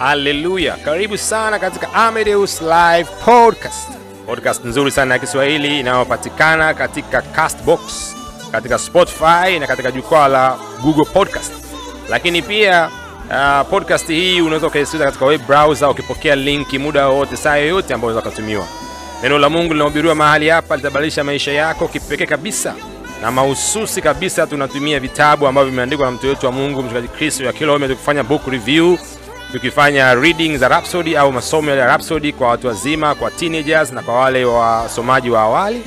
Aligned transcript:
Haleluya! 0.00 0.76
Karibu 0.84 1.18
sana 1.18 1.58
katika 1.58 1.92
Amedeus 1.94 2.60
Live 2.62 3.08
Podcast, 3.24 3.88
podcast 4.26 4.64
nzuri 4.64 4.90
sana 4.90 5.14
ya 5.14 5.20
Kiswahili 5.20 5.80
inayopatikana 5.80 6.74
katika 6.74 7.22
Castbox, 7.22 7.80
katika 8.52 8.78
Spotify 8.78 9.58
na 9.60 9.66
katika 9.66 9.90
jukwaa 9.90 10.28
la 10.28 10.56
Google 10.82 11.04
Podcast. 11.04 11.52
Lakini 12.08 12.42
pia 12.42 12.90
uh, 13.30 13.68
podcast 13.70 14.06
hii 14.06 14.40
unaweza 14.40 14.66
ukaisikiliza 14.66 15.04
katika 15.04 15.24
web 15.26 15.46
browser 15.46 15.88
ukipokea 15.88 16.36
linki 16.36 16.78
muda 16.78 17.08
wowote, 17.08 17.36
saa 17.36 17.56
yoyote 17.56 17.94
ambayo 17.94 18.12
unaweza 18.12 18.28
ukatumiwa. 18.30 18.64
Neno 19.22 19.38
la 19.38 19.48
Mungu 19.50 19.72
linahubiriwa 19.72 20.14
mahali 20.14 20.48
hapa 20.48 20.76
litabadilisha 20.76 21.24
maisha 21.24 21.52
yako 21.52 21.88
kipekee 21.88 22.26
kabisa 22.26 22.74
na 23.22 23.30
mahususi 23.30 24.02
kabisa. 24.02 24.46
Tunatumia 24.46 25.00
vitabu 25.00 25.46
ambavyo 25.46 25.70
vimeandikwa 25.70 26.06
na 26.06 26.12
mtu 26.12 26.26
wetu 26.26 26.46
wa 26.46 26.52
Mungu 26.52 26.82
mchungaji 26.82 27.08
Kristo 27.08 27.44
ya 27.44 27.52
Kilome, 27.52 27.88
tukifanya 27.88 28.22
book 28.22 28.46
review, 28.48 28.98
tukifanya 29.52 30.14
reading 30.14 30.56
za 30.58 30.68
Rhapsody 30.68 31.16
au 31.16 31.32
masomo 31.32 31.70
ya 31.70 31.86
Rhapsody 31.86 32.32
kwa 32.32 32.48
watu 32.48 32.66
wazima, 32.66 33.14
kwa 33.14 33.30
teenagers 33.30 33.92
na 33.92 34.02
kwa 34.02 34.14
wale 34.14 34.44
wasomaji 34.44 35.30
wa 35.30 35.40
awali. 35.40 35.82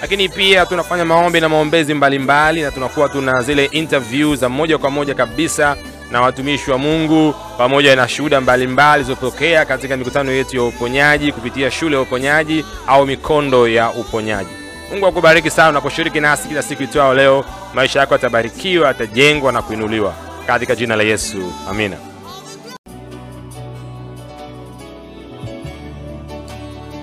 Lakini 0.00 0.28
pia 0.28 0.66
tunafanya 0.66 1.04
maombi 1.04 1.40
na 1.40 1.48
maombezi 1.48 1.94
mbalimbali, 1.94 2.62
na 2.62 2.70
tunakuwa 2.70 3.08
tuna 3.08 3.42
zile 3.42 3.64
interview 3.64 4.34
za 4.34 4.48
moja 4.48 4.78
kwa 4.78 4.90
moja 4.90 5.14
kabisa 5.14 5.76
na 6.10 6.20
watumishi 6.20 6.70
wa 6.70 6.78
Mungu 6.78 7.34
pamoja 7.58 7.96
na 7.96 8.08
shuhuda 8.08 8.40
mbalimbali 8.40 9.04
zilizotokea 9.04 9.64
katika 9.64 9.96
mikutano 9.96 10.32
yetu 10.32 10.56
ya 10.56 10.62
uponyaji 10.62 11.32
kupitia 11.32 11.70
shule 11.70 11.96
ya 11.96 12.02
uponyaji 12.02 12.64
au 12.86 13.06
mikondo 13.06 13.68
ya 13.68 13.90
uponyaji. 13.90 14.50
Mungu 14.90 15.06
akubariki 15.06 15.50
sana 15.50 15.68
unaposhiriki 15.70 16.20
nasi 16.20 16.48
kila 16.48 16.62
siku 16.62 16.82
itwao 16.82 17.14
leo. 17.14 17.44
Maisha 17.74 18.00
yako 18.00 18.14
yatabarikiwa, 18.14 18.88
yatajengwa 18.88 19.52
na 19.52 19.62
kuinuliwa 19.62 20.14
katika 20.46 20.76
jina 20.76 20.96
la 20.96 21.02
Yesu, 21.02 21.52
amina. 21.70 21.96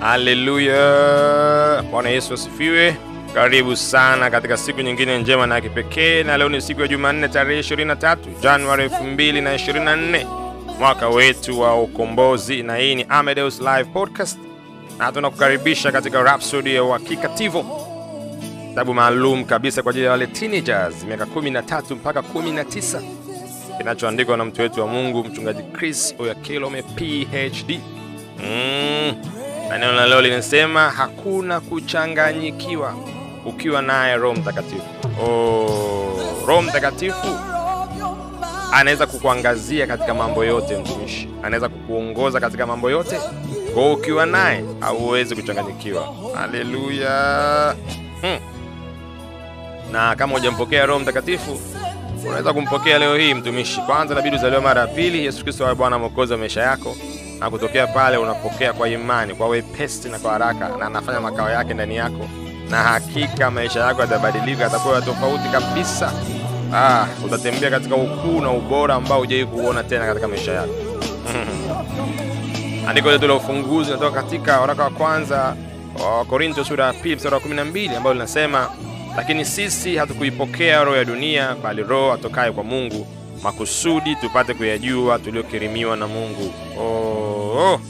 Haleluya, 0.06 1.82
Bwana 1.90 2.08
Yesu 2.08 2.34
asifiwe. 2.34 2.96
Karibu 3.34 3.76
sana 3.76 4.30
katika 4.30 4.56
siku 4.56 4.80
nyingine 4.80 5.18
njema 5.18 5.46
na 5.46 5.60
kipekee, 5.60 6.22
na 6.22 6.36
leo 6.36 6.48
ni 6.48 6.60
siku 6.60 6.80
ya 6.80 6.88
Jumanne 6.88 7.28
tarehe 7.28 7.60
23 7.60 8.16
Januari 8.42 8.88
2024 8.88 10.26
mwaka 10.78 11.08
wetu 11.08 11.60
wa 11.60 11.82
ukombozi, 11.82 12.62
na 12.62 12.76
hii 12.76 12.94
ni 12.94 13.06
Amadeus 13.08 13.60
Live 13.60 13.84
Podcast, 13.84 14.38
na 14.98 15.12
tunakukaribisha 15.12 15.92
katika 15.92 16.22
Rhapsody 16.22 16.74
ya 16.74 16.84
uhakika 16.84 17.28
tivo, 17.28 17.64
kitabu 18.68 18.94
maalum 18.94 19.44
kabisa 19.44 19.82
kwa 19.82 19.90
ajili 19.90 20.04
ya 20.04 20.10
wale 20.10 20.26
teenagers 20.26 21.04
miaka 21.04 21.24
13 21.24 21.94
mpaka 21.94 22.20
19, 22.20 23.00
kinachoandikwa 23.78 24.36
na 24.36 24.44
mtu 24.44 24.62
wetu 24.62 24.80
wa 24.80 24.86
Mungu 24.86 25.24
mchungaji 25.24 25.62
Chris 25.62 26.14
Oyakilome 26.18 26.82
PhD. 26.82 27.80
Mm. 28.44 29.35
Na 29.68 29.78
neno 29.78 29.92
la 29.92 30.06
leo 30.06 30.20
linasema 30.22 30.90
hakuna 30.90 31.60
kuchanganyikiwa 31.60 32.94
ukiwa 33.44 33.82
naye 33.82 34.16
Roho 34.16 34.34
Mtakatifu. 34.34 34.82
Oh, 35.22 36.20
Roho 36.46 36.62
Mtakatifu 36.62 37.38
anaweza 38.72 39.06
kukuangazia 39.06 39.86
katika 39.86 40.14
mambo 40.14 40.44
yote, 40.44 40.76
mtumishi, 40.78 41.28
anaweza 41.42 41.68
kukuongoza 41.68 42.40
katika 42.40 42.66
mambo 42.66 42.90
yote. 42.90 43.18
Kwa 43.74 43.92
ukiwa 43.92 44.26
naye 44.26 44.64
hauwezi 44.80 45.34
kuchanganyikiwa. 45.34 46.14
Haleluya! 46.34 47.74
Hmm. 48.20 48.38
Na 49.92 50.16
kama 50.16 50.32
hujampokea 50.34 50.86
Roho 50.86 51.00
Mtakatifu 51.00 51.60
unaweza 52.26 52.52
kumpokea 52.52 52.98
leo 52.98 53.16
hii, 53.16 53.34
mtumishi. 53.34 53.80
Kwanza 53.80 54.14
inabidi 54.14 54.36
uzaliwe 54.36 54.60
mara 54.60 54.80
ya 54.80 54.86
pili, 54.86 55.24
Yesu 55.24 55.42
Kristo 55.44 55.66
awe 55.66 55.74
Bwana 55.74 55.98
Mwokozi 55.98 56.32
wa 56.32 56.38
maisha 56.38 56.62
yako 56.62 56.96
na 57.40 57.50
kutokea 57.50 57.86
pale 57.86 58.16
unapokea 58.16 58.72
kwa 58.72 58.88
imani, 58.88 59.34
kwa 59.34 59.48
wepesi 59.48 60.08
na 60.08 60.18
kwa 60.18 60.32
haraka, 60.32 60.68
na 60.68 60.86
anafanya 60.86 61.20
makao 61.20 61.50
yake 61.50 61.74
ndani 61.74 61.96
yako, 61.96 62.28
na 62.70 62.76
hakika 62.76 63.50
maisha 63.50 63.80
yako 63.80 64.00
yatabadilika, 64.00 64.62
yatakuwa 64.64 65.02
tofauti 65.02 65.48
kabisa. 65.48 66.12
Ah, 66.74 67.06
utatembea 67.24 67.70
katika 67.70 67.96
ukuu 67.96 68.40
na 68.40 68.50
ubora 68.50 68.94
ambao 68.94 69.18
hujawahi 69.18 69.46
kuona 69.46 69.84
tena 69.84 70.06
katika 70.06 70.28
maisha 70.28 70.52
yako. 70.52 70.74
Andiko 72.88 73.10
letu 73.10 73.26
la 73.28 73.34
ufunguzi 73.34 73.90
linatoka 73.90 74.22
katika 74.22 74.60
waraka 74.60 74.84
wa 74.84 74.90
kwanza 74.90 75.56
wa 76.04 76.24
Korinto 76.24 76.64
sura 76.64 76.86
ya 76.86 76.92
pili 76.92 77.16
mstari 77.16 77.34
wa 77.34 77.40
12 77.40 77.96
ambao 77.96 78.12
linasema, 78.12 78.70
lakini 79.16 79.44
sisi 79.44 79.96
hatukuipokea 79.96 80.84
roho 80.84 80.96
ya 80.96 81.04
dunia, 81.04 81.56
bali 81.62 81.82
roho 81.82 82.12
atokaye 82.12 82.52
kwa 82.52 82.64
Mungu 82.64 83.06
makusudi 83.46 84.16
tupate 84.16 84.54
kuyajua 84.54 85.18
tuliokirimiwa 85.18 85.96
na 85.96 86.06
Mungu. 86.06 86.52
Oh, 86.78 87.80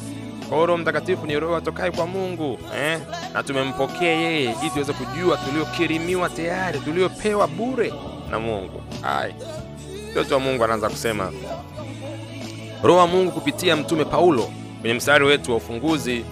oh. 0.51 0.67
Roho 0.67 0.77
Mtakatifu 0.79 1.27
ni 1.27 1.41
roho 1.41 1.57
atokaye 1.57 1.91
kwa 1.91 2.07
Mungu 2.07 2.59
eh? 2.79 2.99
na 3.33 3.43
tumempokea 3.43 4.13
yeye 4.13 4.55
ili 4.61 4.71
tuweze 4.71 4.93
kujua 4.93 5.37
tuliokirimiwa 5.37 6.29
tayari, 6.29 6.79
tuliopewa 6.81 7.47
bure 7.49 7.93
na 8.31 8.39
Mungu. 8.41 8.83
Hai, 9.03 9.35
mtoto 10.11 10.35
wa 10.35 10.41
Mungu 10.41 10.65
anaanza 10.65 10.89
kusema 10.89 11.33
roho 12.83 12.99
wa 12.99 13.07
Mungu 13.07 13.31
kupitia 13.33 13.77
mtume 13.77 14.05
Paulo 14.05 14.51
kwenye 14.81 14.95
mstari 14.95 15.25
wetu 15.25 15.51
wa 15.51 15.57
ufunguzi 15.57 16.25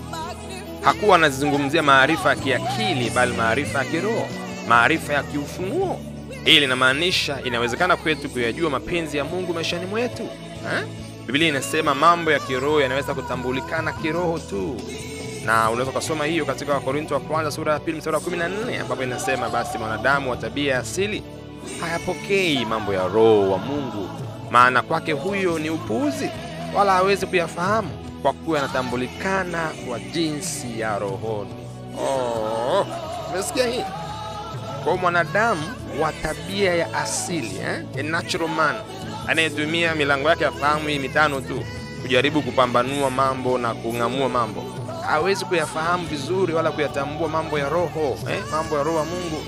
hakuwa 0.81 1.17
anazungumzia 1.17 1.83
maarifa 1.83 2.29
ya 2.29 2.37
kiakili, 2.37 3.11
bali 3.11 3.33
maarifa 3.33 3.79
ya 3.79 3.85
kiroho, 3.85 4.27
maarifa 4.69 5.13
ya 5.13 5.23
kiufunuo. 5.23 6.01
Hili 6.45 6.61
linamaanisha 6.61 7.39
inawezekana 7.45 7.97
kwetu 7.97 8.29
kuyajua 8.31 8.71
mapenzi 8.71 9.17
ya 9.17 9.25
Mungu 9.25 9.55
maishani 9.55 9.87
mwetu 9.87 10.23
eh? 10.23 10.85
Biblia 11.27 11.49
inasema 11.49 11.95
mambo 11.95 12.33
ya 12.33 12.39
kiroho 12.41 12.81
yanaweza 12.81 13.15
kutambulikana 13.15 13.93
kiroho 13.93 14.39
tu, 14.39 14.77
na 15.45 15.71
unaweza 15.71 15.91
ukasoma 15.91 16.25
hiyo 16.25 16.45
katika 16.45 16.73
Wakorinto 16.75 17.15
wa 17.15 17.21
kwanza 17.21 17.51
sura 17.51 17.73
ya 17.73 17.79
pili 17.81 17.99
mstari 17.99 18.17
wa 18.17 18.23
14 18.23 18.81
ambapo 18.81 19.03
inasema 19.03 19.49
basi 19.49 19.79
mwanadamu 19.79 20.31
wa 20.31 20.37
tabia 20.37 20.73
ya 20.73 20.79
asili 20.79 21.23
hayapokei 21.81 22.65
mambo 22.65 22.95
ya 22.95 23.07
roho 23.09 23.51
wa 23.51 23.59
Mungu, 23.59 24.09
maana 24.51 24.83
kwake 24.83 25.13
huyo 25.13 25.59
ni 25.59 25.71
upuuzi, 25.71 26.31
wala 26.77 26.93
hawezi 26.93 27.27
kuyafahamu 27.27 27.91
kwa 28.23 28.33
kuwa 28.33 28.59
yanatambulikana 28.59 29.71
kwa 29.89 29.99
jinsi 29.99 30.81
ya 30.81 30.99
rohoni. 30.99 31.55
Oh, 32.01 32.87
umesikia 33.35 33.67
hii? 33.67 33.85
Kwa 34.85 34.97
mwanadamu 34.97 35.63
wa 36.01 36.13
tabia 36.13 36.75
ya 36.75 36.95
asili 36.95 37.57
eh? 37.97 38.05
Natural 38.05 38.49
man 38.49 38.75
anayetumia 39.29 39.95
milango 39.95 40.29
yake 40.31 40.45
ya 40.45 40.53
fahamu 40.53 40.89
hii 40.89 40.99
mitano 40.99 41.41
tu 41.41 41.65
kujaribu 42.03 42.43
kupambanua 42.43 43.11
mambo 43.11 43.59
na 43.59 43.75
kung'amua 43.75 44.29
mambo, 44.29 44.65
hawezi 45.07 45.45
kuyafahamu 45.45 46.07
vizuri 46.07 46.55
wala 46.55 46.71
kuyatambua 46.71 47.29
mambo 47.29 47.59
ya 47.59 47.69
roho 47.69 48.19
eh? 48.31 48.43
mambo 48.51 48.77
ya 48.79 48.83
roho 48.83 48.97
wa 48.99 49.05
Mungu. 49.05 49.45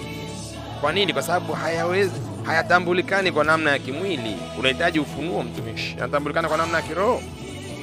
Kwa 0.81 0.93
nini? 0.93 1.13
Kwa 1.13 1.23
sababu 1.23 1.53
hayawezi, 1.53 2.13
hayatambulikani 2.43 3.33
kwa 3.33 3.45
namna 3.45 3.71
ya 3.71 3.79
kimwili. 3.79 4.37
Unahitaji 4.59 4.99
ufunuo, 5.01 5.43
mtumishi. 5.43 5.95
Anatambulikana 5.99 6.49
kwa 6.49 6.57
namna 6.57 6.77
ya 6.77 6.83
kiroho. 6.83 7.23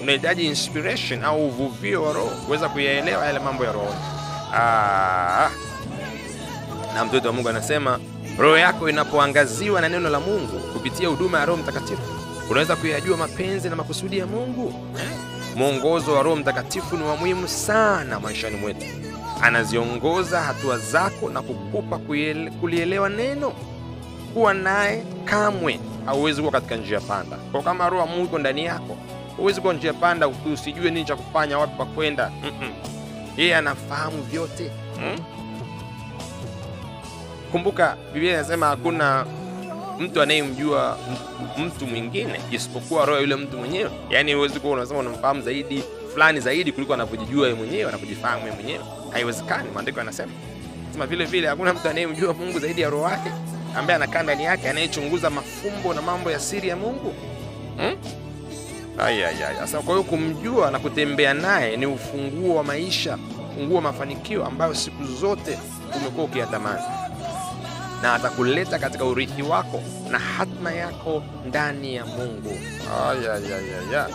Unahitaji 0.01 0.45
inspiration 0.45 1.23
au 1.23 1.47
uvuvio 1.47 2.03
wa 2.03 2.13
roho 2.13 2.29
kuweza 2.45 2.69
kuyaelewa 2.69 3.25
yale 3.25 3.39
mambo 3.39 3.65
ya 3.65 3.71
roho. 3.71 3.95
Ah, 4.55 5.49
na 6.93 7.05
mtoto 7.05 7.27
wa 7.27 7.33
Mungu 7.33 7.49
anasema 7.49 7.99
roho 8.37 8.57
yako 8.57 8.89
inapoangaziwa 8.89 9.81
na 9.81 9.89
neno 9.89 10.09
la 10.09 10.19
Mungu 10.19 10.59
kupitia 10.73 11.07
huduma 11.09 11.39
ya 11.39 11.45
Roho 11.45 11.61
Mtakatifu, 11.63 12.01
unaweza 12.49 12.75
kuyajua 12.75 13.17
mapenzi 13.17 13.69
na 13.69 13.75
makusudi 13.75 14.17
ya 14.17 14.25
Mungu. 14.27 14.73
Mwongozo 15.55 16.13
wa 16.13 16.23
Roho 16.23 16.35
Mtakatifu 16.35 16.97
ni 16.97 17.03
wa 17.03 17.15
muhimu 17.17 17.47
sana 17.47 18.19
maishani 18.19 18.55
mwetu. 18.57 18.85
Anaziongoza 19.41 20.41
hatua 20.41 20.77
zako 20.77 21.29
na 21.29 21.41
kukupa 21.41 21.97
kulielewa 22.61 23.09
neno. 23.09 23.53
Kuwa 24.33 24.53
naye 24.53 25.03
kamwe 25.25 25.79
hauwezi 26.05 26.39
kuwa 26.41 26.51
katika 26.51 26.75
njia 26.75 26.99
panda. 26.99 27.37
Kwa 27.51 27.61
kama 27.63 27.89
Roho 27.89 28.07
Mungu 28.07 28.25
iko 28.25 28.39
ndani 28.39 28.65
yako, 28.65 28.97
huwezi 29.37 29.61
kuwa 29.61 29.73
njia 29.73 29.93
panda 29.93 30.27
usijue 30.27 30.91
nini 30.91 31.05
cha 31.05 31.15
kufanya, 31.15 31.57
wapi 31.57 31.73
pa 31.77 31.85
kwenda. 31.85 32.31
-mm. 32.43 32.69
Yeye 33.37 33.55
anafahamu 33.55 34.21
vyote 34.23 34.71
mm? 34.99 35.19
Kumbuka 37.53 37.97
Biblia 38.13 38.33
inasema 38.33 38.65
hakuna 38.67 39.25
mtu 39.99 40.21
anayemjua 40.21 40.97
mtu 41.57 41.87
mwingine 41.87 42.39
isipokuwa 42.51 43.05
roho 43.05 43.21
yule 43.21 43.35
mtu 43.35 43.57
mwenyewe. 43.57 43.91
Yaani 44.09 44.33
huwezi 44.33 44.59
kuwa 44.59 44.73
unasema 44.73 44.99
unamfahamu 44.99 45.41
zaidi 45.41 45.83
fulani 46.13 46.39
zaidi 46.39 46.71
kuliko 46.71 46.93
anavyojijua 46.93 47.47
yeye 47.47 47.59
mwenyewe, 47.59 47.89
anapojifahamu 47.89 48.41
yeye 48.47 48.55
mwenyewe. 48.55 48.83
Haiwezekani. 49.11 49.69
Maandiko 49.75 49.99
yanasema 49.99 50.31
sema 50.91 51.05
vile 51.07 51.25
vile 51.25 51.47
hakuna 51.47 51.73
mtu 51.73 51.89
anayemjua 51.89 52.33
Mungu 52.33 52.59
zaidi 52.59 52.81
ya 52.81 52.89
roho 52.89 53.03
wake 53.03 53.31
ambaye 53.77 53.95
anakaa 53.95 54.23
ndani 54.23 54.43
yake, 54.43 54.69
anayechunguza 54.69 55.29
mafumbo 55.29 55.93
na 55.93 56.01
mambo 56.01 56.31
ya 56.31 56.39
siri 56.39 56.67
ya 56.69 56.75
Mungu 56.75 57.13
hmm? 57.77 57.95
Sasa 59.59 59.79
kwa 59.79 59.93
hiyo 59.93 60.03
kumjua 60.03 60.71
na 60.71 60.79
kutembea 60.79 61.33
naye 61.33 61.77
ni 61.77 61.85
ufunguo 61.85 62.55
wa 62.55 62.63
maisha, 62.63 63.17
ufunguo 63.51 63.75
wa 63.75 63.81
mafanikio 63.81 64.45
ambayo 64.45 64.73
siku 64.73 65.03
zote 65.05 65.59
umekuwa 65.97 66.25
ukiyatamani. 66.25 66.81
Na 68.03 68.13
atakuleta 68.13 68.79
katika 68.79 69.05
urithi 69.05 69.41
wako 69.41 69.81
na 70.11 70.19
hatma 70.19 70.71
yako 70.71 71.23
ndani 71.47 71.95
ya 71.95 72.05
Mungu. 72.05 72.57
Ayayayaya. 73.09 74.07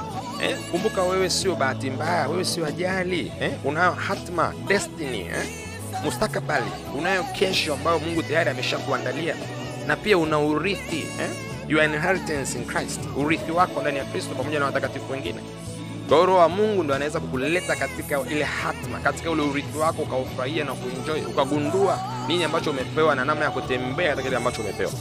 Eh, 0.43 0.57
kumbuka 0.71 1.03
wewe 1.03 1.31
sio 1.31 1.55
bahati 1.57 1.91
mbaya, 1.91 2.29
wewe 2.29 2.45
sio 2.45 2.67
ajali 2.67 3.33
eh? 3.41 3.53
Unayo 3.65 3.93
hatma 3.93 4.53
destiny 4.67 5.21
eh? 5.21 5.47
mustakabali, 6.05 6.67
unayo 6.99 7.25
kesho 7.25 7.75
ambayo 7.75 7.99
Mungu 7.99 8.23
tayari 8.23 8.51
ameshakuandalia, 8.51 9.35
na 9.87 9.97
pia 9.97 10.19
una 10.19 10.39
urithi 10.39 10.99
eh? 11.21 11.31
your 11.69 11.85
inheritance 11.85 12.59
in 12.59 12.65
Christ, 12.65 13.01
urithi 13.17 13.51
wako 13.53 13.81
ndani 13.81 13.99
ya 13.99 14.05
Kristo 14.05 14.35
pamoja 14.35 14.59
na 14.59 14.65
watakatifu 14.65 15.13
wengine. 15.13 15.41
Kwa 16.09 16.27
Roho 16.27 16.39
wa 16.39 16.49
Mungu 16.49 16.83
ndo 16.83 16.95
anaweza 16.95 17.21
kukuleta 17.21 17.77
katika 17.77 18.21
ile 18.31 18.45
hatma, 18.45 18.99
katika 19.01 19.31
ule 19.31 19.43
urithi 19.43 19.79
wako, 19.79 20.03
ukaufurahia 20.03 20.65
na 20.65 20.73
kuenjoy, 20.73 21.21
ukagundua 21.21 22.18
nini 22.29 22.45
ambacho 22.45 22.71
umepewa 22.71 23.15
na 23.15 23.25
namna 23.25 23.45
ya 23.45 23.51
kutembea 23.51 24.07
katika 24.09 24.23
kile 24.23 24.37
ambacho 24.37 24.63
umepewa. 24.63 24.93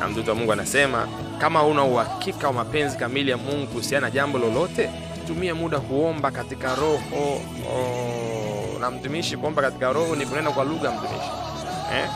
Na 0.00 0.08
mtoto 0.08 0.30
wa 0.30 0.36
Mungu 0.36 0.52
anasema 0.52 1.08
kama 1.38 1.62
una 1.62 1.84
uhakika 1.84 2.46
wa 2.46 2.52
mapenzi 2.52 2.96
kamili 2.96 3.30
ya 3.30 3.36
Mungu 3.36 3.66
kuhusiana 3.66 4.06
na 4.06 4.10
jambo 4.10 4.38
lolote, 4.38 4.90
tumie 5.26 5.52
muda 5.52 5.78
kuomba 5.80 6.30
katika 6.30 6.74
Roho. 6.74 7.40
Oh, 7.70 8.78
na 8.80 8.90
mtumishi, 8.90 9.36
kuomba 9.36 9.62
katika 9.62 9.92
Roho 9.92 10.16
ni 10.16 10.26
kunena 10.26 10.50
kwa 10.50 10.64
lugha, 10.64 10.90
mtumishi 10.90 11.30
eh? 11.94 12.08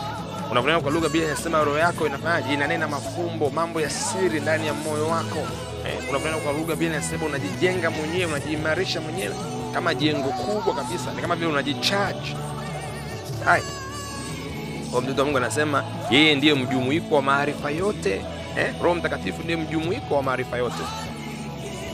Unaponena 0.51 0.81
kwa 0.81 0.91
lugha, 0.91 1.09
bila 1.09 1.25
inasema 1.27 1.65
roho 1.65 1.79
yako 1.79 2.07
inafanyaje? 2.07 2.55
Inanena 2.55 2.89
mafumbo, 2.89 3.51
mambo 3.51 3.81
ya 3.81 3.91
siri 3.91 4.41
ndani 4.41 4.67
ya 4.67 4.75
moyo 4.75 5.09
wako 5.09 5.39
eh? 5.87 5.99
Unaponena 6.11 6.37
kwa 6.39 6.53
lugha, 6.53 6.77
bila 6.77 6.93
inasema 6.97 7.27
unajijenga 7.27 7.91
mwenyewe, 7.91 8.25
unajiimarisha 8.27 9.01
mwenyewe 9.01 9.35
kama 9.75 9.95
jengo 9.95 10.29
kubwa 10.29 10.75
kabisa, 10.75 11.13
ni 11.17 11.23
kama 11.23 11.37
vile 11.37 11.51
unajicharge. 11.51 12.37
Hai, 13.45 13.63
kwa 14.91 15.01
mtoto 15.03 15.19
wa 15.21 15.25
Mungu 15.25 15.39
anasema 15.39 15.85
yeye 16.11 16.35
ndiye 16.35 16.55
mjumuiko 16.55 17.15
wa 17.15 17.23
maarifa 17.23 17.71
yote 17.71 18.21
eh? 18.59 18.75
Roho 18.83 18.95
Mtakatifu 18.95 19.43
ndiye 19.43 19.57
mjumuiko 19.59 20.15
wa 20.15 20.23
maarifa 20.23 20.57
yote, 20.57 20.83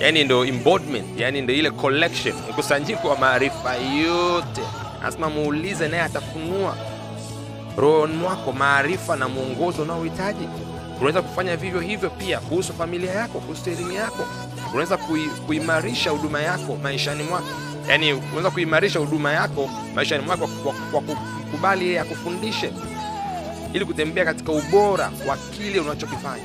yani 0.01 0.25
ndio 0.25 0.45
embodiment, 0.45 1.07
yani 1.21 1.41
ndio 1.43 1.57
ile 1.57 1.71
collection, 1.71 2.35
mkusanyiko 2.51 3.09
wa 3.09 3.17
maarifa 3.19 3.75
yote. 3.77 4.61
Anasema 5.03 5.31
muulize, 5.31 5.89
naye 5.89 6.03
atafunua 6.03 6.77
roho 7.77 8.07
mwako 8.07 8.53
maarifa 8.53 9.17
na 9.17 9.29
mwongozo 9.29 9.83
unaohitaji. 9.83 10.49
Unaweza 10.97 11.23
kufanya 11.23 11.57
vivyo 11.57 11.81
hivyo 11.81 12.11
pia 12.11 12.41
kuhusu 12.41 12.73
familia 12.73 13.13
yako, 13.13 13.41
kuhusu 13.41 13.71
elimu 13.71 13.93
yako. 13.93 14.27
Unaweza 14.71 14.97
kui, 14.97 15.27
kuimarisha 15.47 16.11
huduma 16.11 16.41
yako 16.41 16.77
maishani 16.83 17.23
mwako, 17.23 17.47
yaani 17.89 18.13
unaweza 18.13 18.51
kuimarisha 18.51 18.99
huduma 18.99 19.33
yako 19.33 19.71
maishani 19.95 20.25
mwako 20.25 20.47
kwa, 20.47 21.03
kwa 21.47 21.53
kukubali 21.53 21.87
yeye 21.87 22.01
akufundishe 22.01 22.73
ili 23.73 23.85
kutembea 23.85 24.25
katika 24.25 24.53
ubora 24.53 25.11
wa 25.29 25.37
kile 25.37 25.81
unachokifanya. 25.81 26.45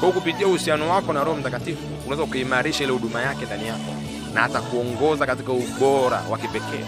Kwa 0.00 0.12
kupitia 0.12 0.46
uhusiano 0.46 0.90
wako 0.90 1.12
na 1.12 1.24
Roho 1.24 1.38
Mtakatifu 1.38 1.82
unaweza 2.06 2.26
kuimarisha 2.26 2.84
ile 2.84 2.92
huduma 2.92 3.22
yake 3.22 3.44
ndani 3.46 3.66
yako, 3.68 3.94
na 4.34 4.42
atakuongoza 4.44 5.26
katika 5.26 5.52
ubora 5.52 6.22
wa 6.30 6.38
kipekee 6.38 6.84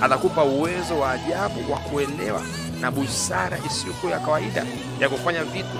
atakupa 0.00 0.44
uwezo 0.44 0.98
wa 0.98 1.10
ajabu 1.12 1.72
wa 1.72 1.78
kuelewa 1.78 2.42
na 2.80 2.90
busara 2.90 3.58
isiyokuwa 3.66 4.12
ya 4.12 4.18
kawaida 4.18 4.64
ya 5.00 5.08
kufanya 5.08 5.44
vitu 5.44 5.78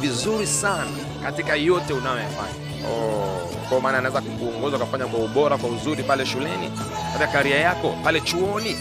vizuri 0.00 0.46
sana 0.46 0.90
katika 1.22 1.54
yote 1.56 1.92
unayoyafanya. 1.92 2.54
Oh, 2.90 3.50
kwa 3.68 3.80
maana 3.80 3.98
anaweza 3.98 4.20
kukuongoza 4.20 4.76
ukafanya 4.76 5.06
kwa 5.06 5.20
ubora, 5.20 5.58
kwa 5.58 5.70
uzuri 5.70 6.02
pale 6.02 6.26
shuleni, 6.26 6.70
katika 7.12 7.26
karia 7.32 7.58
yako, 7.58 7.94
pale 8.04 8.20
chuoni? 8.20 8.76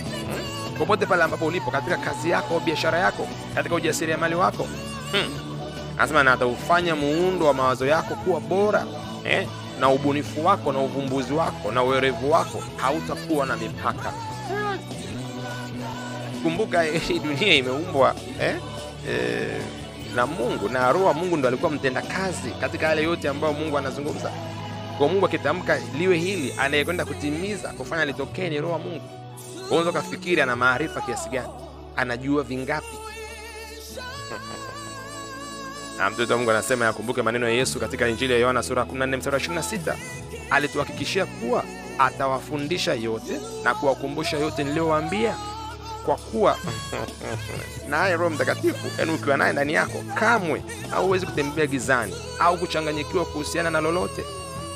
Popote 0.78 1.06
pale 1.06 1.24
ambapo 1.24 1.46
ulipo, 1.46 1.72
katika 1.72 1.98
kazi 1.98 2.30
yako, 2.30 2.60
biashara 2.60 3.00
yako, 3.00 3.28
katika 3.56 3.76
ujasiriamali 3.76 4.36
wako 4.36 4.68
hmm. 5.12 5.54
Anasema 5.98 6.24
na 6.24 6.34
ataufanya 6.34 6.96
muundo 6.96 7.46
wa 7.46 7.54
mawazo 7.54 7.86
yako 7.86 8.16
kuwa 8.16 8.40
bora 8.40 8.86
eh? 9.26 9.48
na 9.80 9.90
ubunifu 9.90 10.46
wako 10.46 10.72
na 10.74 10.80
uvumbuzi 10.80 11.34
wako 11.34 11.72
na 11.72 11.84
uerevu 11.84 12.32
wako 12.32 12.64
hautakuwa 12.78 13.46
na 13.46 13.58
mipaka. 13.58 14.14
Kumbuka 16.44 16.84
hii 16.84 17.20
dunia 17.20 17.56
imeumbwa 17.56 18.16
eh? 18.42 18.56
Eh, 19.10 19.62
na 20.16 20.26
Mungu 20.26 20.70
na 20.70 20.92
Roho 20.92 21.14
Mungu 21.14 21.38
ndo 21.38 21.48
alikuwa 21.48 21.72
mtenda 21.72 22.02
kazi 22.02 22.50
katika 22.62 22.88
yale 22.88 23.04
yote 23.04 23.30
ambayo 23.30 23.54
Mungu 23.54 23.78
anazungumza. 23.78 24.32
Kwa 24.98 25.08
Mungu 25.08 25.26
akitamka 25.26 25.80
liwe 25.98 26.18
hili, 26.18 26.54
anayekwenda 26.58 27.06
kutimiza 27.06 27.70
kufanya 27.74 28.06
litokee 28.06 28.50
ni 28.50 28.62
Roho 28.62 28.80
Mungu. 28.80 29.23
Unaweza 29.70 29.90
ukafikiri 29.90 30.42
ana 30.42 30.56
maarifa 30.56 31.02
kiasi 31.02 31.30
gani, 31.30 31.50
anajua 31.96 32.44
vingapi? 32.44 32.98
na 35.98 36.10
mtoto 36.10 36.34
wa 36.34 36.38
Mungu 36.38 36.52
anasema 36.52 36.86
yakumbuke 36.86 37.22
maneno 37.22 37.50
ya 37.50 37.54
Yesu 37.54 37.80
katika 37.80 38.08
Injili 38.08 38.34
ya 38.34 38.40
Yohana 38.40 38.64
sura 38.64 38.84
14 38.84 39.18
mstari 39.18 39.38
26, 39.38 39.96
alituhakikishia 40.50 41.26
kuwa 41.26 41.64
atawafundisha 42.00 42.94
yote 42.94 43.40
na 43.64 43.74
kuwakumbusha 43.76 44.38
yote 44.38 44.64
niliyowaambia. 44.64 45.36
Kwa 46.06 46.16
kuwa 46.16 46.58
naye 47.90 48.16
Roho 48.18 48.30
Mtakatifu, 48.30 48.88
yaani 49.00 49.12
ukiwa 49.12 49.38
naye 49.38 49.54
ndani 49.54 49.74
yako, 49.74 50.04
kamwe 50.20 50.64
hauwezi 50.90 51.26
kutembea 51.26 51.66
gizani 51.68 52.16
au 52.40 52.58
kuchanganyikiwa 52.58 53.26
kuhusiana 53.26 53.70
na 53.70 53.82
lolote. 53.82 54.24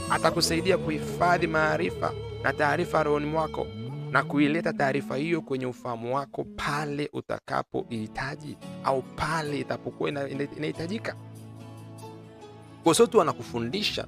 Atakusaidia 0.09 0.77
kuhifadhi 0.77 1.47
maarifa 1.47 2.11
na 2.43 2.53
taarifa 2.53 3.03
rohoni 3.03 3.25
mwako 3.25 3.67
na 4.11 4.23
kuileta 4.23 4.73
taarifa 4.73 5.15
hiyo 5.15 5.41
kwenye 5.41 5.65
ufahamu 5.65 6.15
wako 6.15 6.43
pale 6.55 7.09
utakapoihitaji 7.13 8.57
au 8.83 9.01
pale 9.01 9.59
itapokuwa 9.59 10.09
inahitajika. 10.09 11.15
Kwa 12.83 13.21
anakufundisha, 13.21 14.07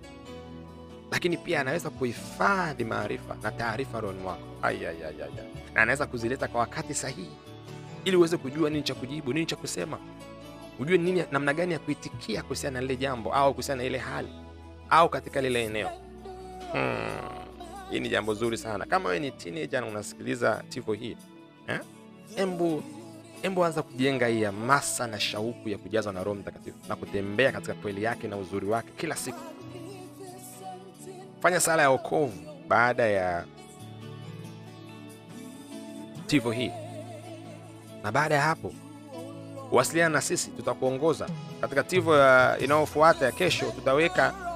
lakini 1.11 1.37
pia 1.37 1.61
anaweza 1.61 1.89
kuhifadhi 1.89 2.83
maarifa 2.83 3.37
na 3.43 3.51
taarifa 3.51 3.99
rohoni 3.99 4.19
mwako, 4.19 4.41
na 5.73 5.81
anaweza 5.81 6.05
kuzileta 6.05 6.47
kwa 6.47 6.59
wakati 6.61 6.93
sahihi, 6.93 7.31
ili 8.05 8.15
uweze 8.17 8.37
kujua 8.37 8.69
nini 8.69 8.83
cha 8.83 8.95
kujibu, 8.95 9.33
nini 9.33 9.45
cha 9.45 9.55
kusema, 9.55 9.97
ujue 10.79 10.97
nini, 10.97 11.23
namna 11.31 11.53
gani 11.53 11.73
ya 11.73 11.79
kuitikia 11.79 12.41
kuhusiana 12.43 12.73
na 12.73 12.81
lile 12.81 12.95
jambo 12.95 13.33
au 13.33 13.51
kuhusiana 13.53 13.81
na 13.81 13.87
ile 13.87 13.97
hali 13.97 14.29
au 14.89 15.09
katika 15.09 15.41
lile 15.41 15.65
eneo 15.65 15.89
hmm. 16.71 17.48
Hii 17.91 17.99
ni 17.99 18.09
jambo 18.09 18.33
zuri 18.33 18.57
sana. 18.57 18.85
Kama 18.85 19.09
wewe 19.09 19.19
ni 19.19 19.31
teenager 19.31 19.81
na 19.81 19.87
unasikiliza 19.87 20.63
tivo 20.69 20.93
hii 20.93 21.17
eh? 21.67 21.79
Embu, 22.37 22.83
embu 23.43 23.65
anza 23.65 23.81
kujenga 23.83 24.27
hii 24.27 24.43
hamasa 24.43 25.07
na 25.07 25.19
shauku 25.19 25.69
ya 25.69 25.77
kujazwa 25.77 26.13
na 26.13 26.23
Roho 26.23 26.35
Mtakatifu 26.39 26.77
na 26.89 26.95
kutembea 26.95 27.51
katika 27.51 27.73
kweli 27.73 28.03
yake 28.03 28.27
na 28.27 28.37
uzuri 28.37 28.65
wake 28.67 28.89
kila 28.97 29.15
siku. 29.15 29.39
Fanya 31.41 31.59
sala 31.59 31.81
ya 31.81 31.89
wokovu 31.89 32.33
baada 32.67 33.03
ya 33.07 33.45
tivo 36.27 36.51
hii, 36.51 36.71
na 38.03 38.11
baada 38.11 38.35
ya 38.35 38.41
hapo 38.41 38.73
wasiliana 39.71 40.09
na 40.13 40.21
sisi, 40.21 40.51
tutakuongoza 40.51 41.29
katika 41.61 41.83
tivo 41.83 42.15
inayofuata 42.59 43.25
ya 43.25 43.31
kesho. 43.31 43.65
Tutaweka 43.71 44.48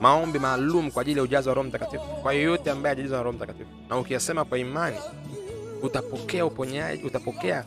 maombi 0.00 0.38
maalum 0.38 0.90
kwa 0.90 1.02
ajili 1.02 1.16
ya 1.18 1.22
ujazo 1.24 1.50
wa 1.50 1.54
Roho 1.54 1.68
Mtakatifu 1.68 2.04
kwa 2.22 2.34
yeyote 2.34 2.70
ambaye 2.70 2.94
hajajazwa 2.94 3.18
na 3.18 3.22
Roho 3.24 3.36
Mtakatifu, 3.36 3.70
na 3.90 3.98
ukiyasema 3.98 4.44
kwa 4.44 4.58
imani 4.58 4.96
utapokea 5.82 6.46
uponyaji, 6.46 7.02
utapokea 7.04 7.64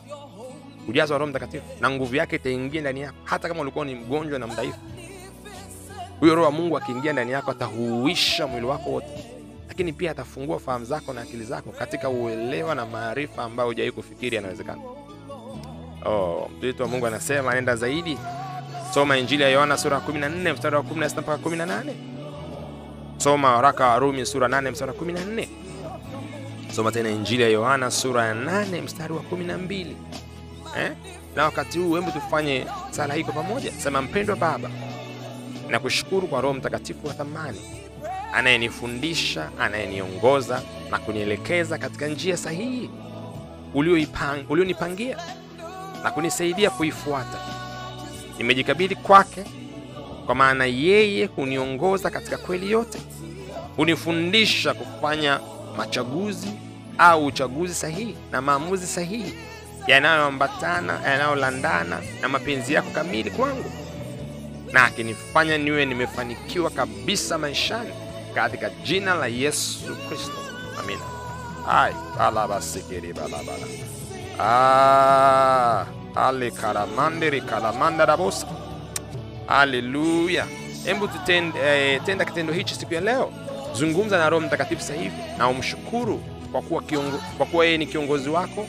ujazo 0.88 1.12
wa 1.14 1.18
Roho 1.18 1.30
Mtakatifu 1.30 1.64
na 1.80 1.90
nguvu 1.90 2.16
yake 2.16 2.36
itaingia 2.36 2.80
ndani 2.80 3.00
yako, 3.00 3.16
hata 3.24 3.48
kama 3.48 3.60
ulikuwa 3.60 3.84
ni 3.84 3.94
mgonjwa 3.94 4.38
na 4.38 4.46
mdhaifu. 4.46 4.78
Huyo 6.20 6.34
Roho 6.34 6.46
wa 6.46 6.52
Mungu 6.52 6.76
akiingia 6.76 7.12
ndani 7.12 7.32
yako 7.32 7.50
atahuisha 7.50 8.46
mwili 8.46 8.66
wako 8.66 8.90
wote, 8.90 9.24
lakini 9.68 9.92
pia 9.92 10.10
atafungua 10.10 10.58
fahamu 10.58 10.84
zako 10.84 11.12
na 11.12 11.20
akili 11.20 11.44
zako 11.44 11.70
katika 11.70 12.08
uelewa 12.08 12.74
na 12.74 12.86
maarifa 12.86 13.42
ambayo 13.42 13.68
hujawahi 13.68 13.92
kufikiri 13.92 14.36
yanawezekana. 14.36 14.80
Oh, 16.04 16.50
mtoto 16.58 16.82
wa 16.82 16.88
Mungu 16.88 17.06
anasema 17.06 17.54
nenda 17.54 17.76
zaidi, 17.76 18.18
soma 18.94 19.16
Injili 19.18 19.42
ya 19.42 19.48
Yohana 19.48 19.78
sura 19.78 19.98
14 19.98 20.52
mstari 20.54 20.76
wa 20.76 20.82
16 20.82 21.20
mpaka 21.20 21.48
18. 21.48 21.92
Soma 23.18 23.54
waraka 23.56 23.86
wa 23.88 23.98
Rumi 23.98 24.26
sura 24.26 24.48
8 24.48 24.70
mstari 24.70 24.90
wa 24.92 24.96
14. 24.96 25.48
Soma 26.76 26.92
tena 26.92 27.10
Injili 27.10 27.42
ya 27.42 27.48
Yohana 27.48 27.90
sura 27.90 28.26
ya 28.26 28.34
8 28.34 28.82
mstari 28.82 29.12
wa 29.12 29.22
12. 29.22 29.86
Eh? 30.78 30.92
Na 31.36 31.44
wakati 31.44 31.78
huu 31.78 31.94
hebu 31.94 32.10
tufanye 32.10 32.66
sala 32.90 33.14
hii 33.14 33.24
kwa 33.24 33.32
pamoja. 33.32 33.72
Sema, 33.72 34.02
mpendwa 34.02 34.36
Baba, 34.36 34.70
nakushukuru 35.68 36.26
kwa 36.28 36.40
Roho 36.40 36.54
Mtakatifu 36.54 37.06
wa 37.06 37.14
thamani 37.14 37.60
anayenifundisha, 38.32 39.50
anayeniongoza 39.60 40.62
na 40.90 40.98
kunielekeza 40.98 41.78
katika 41.78 42.06
njia 42.06 42.36
sahihi 42.36 42.90
ulionipangia 44.48 45.16
na 46.04 46.10
kunisaidia 46.10 46.70
kuifuata. 46.70 47.38
Nimejikabidhi 48.38 48.94
kwake, 48.94 49.44
kwa 50.32 50.36
maana 50.38 50.64
yeye 50.66 51.26
huniongoza 51.26 52.10
katika 52.10 52.36
kweli 52.38 52.70
yote, 52.70 52.98
hunifundisha 53.76 54.74
kufanya 54.74 55.40
machaguzi 55.76 56.48
au 56.98 57.26
uchaguzi 57.26 57.74
sahihi 57.74 58.16
na 58.30 58.40
maamuzi 58.42 58.86
sahihi, 58.86 59.34
yanayoambatana 59.86 61.00
yanayolandana 61.04 61.98
na 62.22 62.28
mapenzi 62.28 62.74
yako 62.74 62.90
kamili 62.90 63.30
kwangu, 63.30 63.72
na 64.72 64.84
akinifanya 64.84 65.58
niwe 65.58 65.84
nimefanikiwa 65.86 66.70
kabisa 66.70 67.38
maishani 67.38 67.90
katika 68.34 68.70
jina 68.70 69.14
la 69.14 69.26
Yesu 69.26 69.96
Kristo, 70.08 70.38
amina. 70.80 71.00
Ai 71.68 71.92
balabasikiri 72.18 73.12
balabala 73.12 73.66
Haleluya! 79.52 80.46
Hebu 80.84 81.08
tutenda 81.08 81.58
eh, 81.60 82.00
kitendo 82.26 82.52
hichi 82.52 82.74
siku 82.74 82.94
ya 82.94 83.00
leo. 83.00 83.32
Zungumza 83.74 84.18
na 84.18 84.30
Roho 84.30 84.46
Mtakatifu 84.46 84.80
sasa 84.82 84.94
hivi 84.94 85.16
na 85.38 85.48
umshukuru 85.48 86.22
kwa 86.52 86.62
kuwa 86.62 86.82
kiongo, 86.82 87.20
yeye 87.64 87.78
ni 87.78 87.86
kiongozi 87.86 88.28
wako 88.30 88.66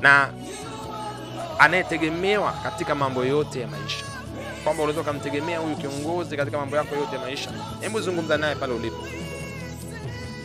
na 0.00 0.28
anayetegemewa 1.58 2.52
katika 2.52 2.94
mambo 2.94 3.24
yote 3.24 3.60
ya 3.60 3.66
maisha, 3.68 4.04
kwamba 4.64 4.82
unaweza 4.82 5.00
ukamtegemea 5.00 5.58
huyu 5.58 5.76
kiongozi 5.76 6.36
katika 6.36 6.58
mambo 6.58 6.76
yako 6.76 6.94
yote 6.94 7.16
ya 7.16 7.22
maisha. 7.22 7.50
Hebu 7.80 8.00
zungumza 8.00 8.36
naye 8.38 8.54
pale 8.54 8.72
ulipo. 8.72 9.06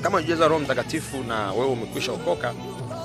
Kama 0.02 0.18
ujaza 0.18 0.48
Roho 0.48 0.60
Mtakatifu 0.60 1.18
na 1.24 1.52
wewe 1.52 1.66
umekwisha 1.68 2.12
okoka, 2.12 2.54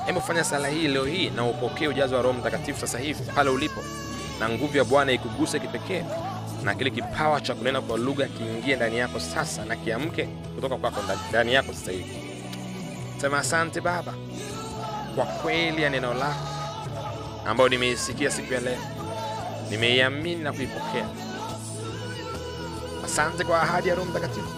hebu 0.07 0.21
fanya 0.21 0.45
sala 0.45 0.69
hii 0.69 0.89
leo 0.89 1.05
hii 1.05 1.31
na 1.31 1.45
upokee 1.47 1.89
ujazo 1.89 2.17
wa 2.17 2.23
Roho 2.23 2.39
Mtakatifu 2.39 2.81
sasa 2.81 2.99
hivi 2.99 3.23
pale 3.35 3.51
ulipo, 3.51 3.81
na 4.43 4.49
nguvu 4.49 4.77
ya 4.79 4.85
Bwana 4.85 5.13
ikuguse 5.13 5.61
kipekee, 5.61 6.05
na 6.63 6.75
kile 6.75 6.91
kipawa 6.91 7.41
cha 7.41 7.55
kunena 7.55 7.81
kwa 7.81 7.99
lugha 7.99 8.27
kiingie 8.27 8.77
ndani 8.77 8.99
yako 8.99 9.21
sasa, 9.21 9.65
na 9.65 9.77
kiamke 9.77 10.25
kutoka 10.55 10.77
kwako 10.77 11.01
ndani 11.31 11.55
yako 11.55 11.73
sasa 11.73 11.91
hivi. 11.93 12.17
Sema 13.21 13.39
asante 13.39 13.81
Baba 13.81 14.15
kwa 15.15 15.25
kweli 15.27 15.83
ya 15.83 15.91
neno 15.91 16.15
lako 16.15 16.47
ambayo 17.47 17.69
nimeisikia 17.69 18.31
siku 18.31 18.55
ya 18.55 18.61
leo, 18.61 18.79
nimeiamini 19.71 20.43
na 20.43 20.53
kuipokea. 20.53 21.07
Asante 23.05 23.45
kwa 23.45 23.63
ahadi 23.63 23.89
ya 23.89 23.95
Roho 23.95 24.11
Mtakatifu 24.11 24.49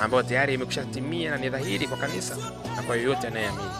ambayo 0.00 0.22
tayari 0.22 0.54
imekushatimia 0.54 1.30
na 1.30 1.36
ni 1.36 1.48
dhahiri 1.48 1.86
kwa 1.86 1.96
kanisa 1.98 2.36
na 2.76 2.82
kwa 2.82 2.96
yoyote 2.96 3.26
anayeamini, 3.26 3.70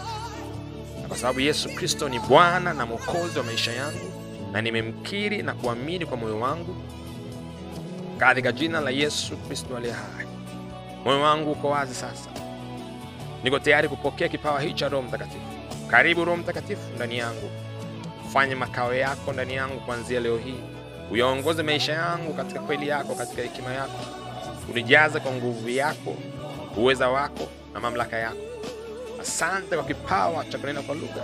na 1.01 1.07
kwa 1.07 1.17
sababu 1.17 1.39
Yesu 1.39 1.69
Kristo 1.75 2.09
ni 2.09 2.19
Bwana 2.19 2.73
na 2.73 2.85
Mwokozi 2.85 3.37
wa 3.39 3.43
maisha 3.45 3.71
yangu, 3.73 4.20
na 4.51 4.61
nimemkiri 4.61 5.43
na 5.43 5.53
kuamini 5.53 6.05
kwa 6.05 6.17
moyo 6.17 6.39
wangu 6.39 6.75
katika 8.17 8.51
jina 8.51 8.79
la 8.81 8.89
Yesu 8.89 9.37
Kristo 9.37 9.77
aliye 9.77 9.93
hai. 9.93 10.27
Moyo 11.05 11.21
wangu 11.21 11.51
uko 11.51 11.69
wazi 11.69 11.93
sasa, 11.95 12.29
niko 13.43 13.59
tayari 13.59 13.89
kupokea 13.89 14.29
kipawa 14.29 14.61
hii 14.61 14.73
cha 14.73 14.89
Roho 14.89 15.03
Mtakatifu. 15.07 15.41
Karibu 15.87 16.25
Roho 16.25 16.37
Mtakatifu 16.37 16.81
ndani 16.95 17.17
yangu, 17.17 17.49
fanye 18.33 18.55
makao 18.55 18.93
yako 18.93 19.33
ndani 19.33 19.53
yangu 19.55 19.79
kuanzia 19.79 20.19
leo 20.19 20.37
hii, 20.37 20.59
uyaongoze 21.11 21.63
maisha 21.63 21.93
yangu 21.93 22.33
katika 22.33 22.59
kweli 22.59 22.87
yako, 22.87 23.15
katika 23.15 23.41
hekima 23.41 23.73
yako, 23.73 23.99
unijaze 24.71 25.19
kwa 25.19 25.31
nguvu 25.31 25.69
yako, 25.69 26.15
uweza 26.77 27.09
wako 27.09 27.47
na 27.73 27.79
mamlaka 27.79 28.17
yako. 28.17 28.37
Asante 29.21 29.75
kwa 29.75 29.85
kipawa 29.85 30.45
cha 30.45 30.57
kunena 30.57 30.81
kwa 30.81 30.95
lugha 30.95 31.23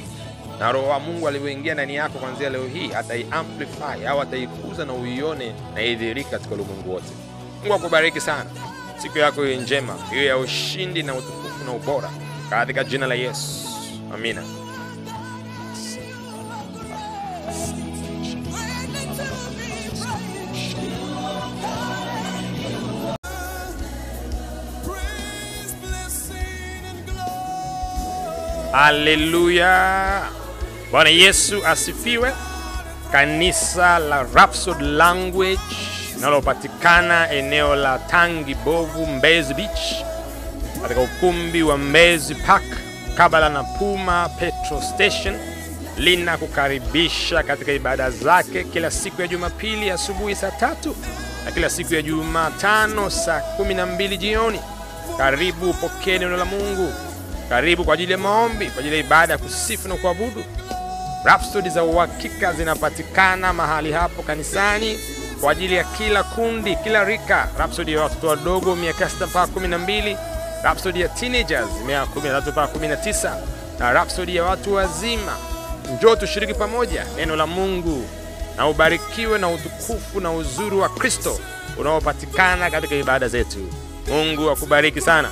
na 0.61 0.73
Roho 0.73 0.89
wa 0.89 1.01
Mungu 1.01 1.29
alivyoingia 1.29 1.75
ndani 1.75 1.95
yako 1.95 2.19
kuanzia 2.19 2.51
leo 2.51 2.67
hii 2.67 2.91
ataiamplify 2.95 4.07
au 4.09 4.21
ataikuza 4.21 4.85
na 4.85 4.93
uione 4.93 5.55
na 5.75 5.83
idhihirike 5.83 6.31
katika 6.31 6.55
ulimwengu 6.55 6.93
wote. 6.93 7.13
Mungu 7.61 7.75
akubariki 7.75 8.21
sana, 8.21 8.51
siku 8.99 9.19
yako 9.19 9.47
iwe 9.47 9.57
njema, 9.57 9.97
iwe 10.13 10.25
ya 10.25 10.39
ushindi 10.39 11.03
na 11.03 11.15
utukufu 11.15 11.65
na 11.65 11.73
ubora, 11.73 12.11
katika 12.51 12.85
jina 12.85 13.07
la 13.07 13.15
Yesu, 13.15 13.69
amina. 14.15 14.43
Haleluya! 28.77 30.29
Bwana 30.91 31.11
Yesu 31.11 31.67
asifiwe. 31.67 32.33
Kanisa 33.13 33.99
la 33.99 34.23
Rhapsody 34.23 34.85
Language 34.85 35.61
linalopatikana 36.15 37.31
eneo 37.31 37.77
la 37.77 37.99
Tangi 37.99 38.55
Bovu, 38.55 39.07
Mbezi 39.07 39.55
Beach, 39.55 39.95
katika 40.83 41.01
ukumbi 41.01 41.63
wa 41.63 41.79
Mbezi 41.79 42.35
Park 42.35 42.65
kabla 43.17 43.49
na 43.49 43.65
Puma 43.65 44.29
Petrol 44.29 44.83
Station, 44.95 45.39
lina 45.99 46.39
kukaribisha 46.39 47.43
katika 47.43 47.73
ibada 47.73 48.11
zake 48.11 48.65
kila 48.65 48.91
siku 48.91 49.21
ya 49.23 49.29
Jumapili 49.29 49.91
asubuhi 49.91 50.35
saa 50.35 50.51
tatu 50.51 50.97
na 51.45 51.53
kila 51.53 51.71
siku 51.71 51.95
ya 51.95 52.03
Jumatano 52.03 53.11
saa 53.11 53.41
kumi 53.41 53.75
na 53.75 53.87
mbili 53.87 54.19
jioni. 54.19 54.61
Karibu 55.19 55.71
upokee 55.71 56.19
neno 56.19 56.37
la 56.37 56.45
Mungu. 56.45 56.93
Karibu 57.49 57.85
kwa 57.85 57.95
ajili 57.95 58.13
ya 58.13 58.19
maombi, 58.19 58.67
kwa 58.71 58.79
ajili 58.81 58.95
ya 58.95 59.01
ibada 59.01 59.33
ya 59.33 59.39
kusifu 59.39 59.89
na 59.89 59.95
kuabudu. 59.97 60.45
Rhapsodi 61.25 61.71
za 61.71 61.85
uhakika 61.85 62.53
zinapatikana 62.53 63.53
mahali 63.53 63.93
hapo 63.93 64.23
kanisani 64.23 64.99
kwa 65.41 65.53
ajili 65.53 65.75
ya 65.75 65.85
kila 65.85 66.23
kundi, 66.23 66.77
kila 66.77 67.05
rika. 67.05 67.49
Rhapsodi 67.59 67.93
ya 67.93 68.01
watoto 68.03 68.27
wadogo 68.29 68.77
miaka 68.77 69.11
sita 69.11 69.27
mpaka 69.27 69.53
kumi 69.53 69.69
na 69.69 69.79
mbili, 69.79 70.17
rhapsodi 70.63 71.01
ya 71.01 71.09
teenagers 71.09 71.69
miaka 71.87 72.07
kumi 72.07 72.29
na 72.29 72.35
tatu 72.35 72.51
mpaka 72.53 72.67
kumi 72.73 72.89
na 72.89 72.97
tisa 72.97 73.37
ya 74.35 74.45
watu 74.45 74.75
wazima. 74.75 75.37
Njoo 75.97 76.17
tushiriki 76.17 76.55
pamoja 76.55 77.07
neno 77.17 77.37
la 77.37 77.47
Mungu 77.47 78.09
na 78.57 78.69
ubarikiwe 78.69 79.39
na 79.39 79.49
utukufu 79.49 80.21
na 80.21 80.33
uzuri 80.33 80.77
wa 80.77 80.89
Kristo 80.89 81.39
unaopatikana 81.79 82.71
katika 82.71 82.95
ibada 82.95 83.29
zetu. 83.29 83.73
Mungu 84.09 84.51
akubariki 84.51 85.01
sana. 85.01 85.31